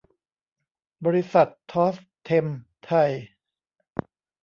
[1.05, 2.45] บริษัท ทอส เท็ม
[2.85, 3.11] ไทย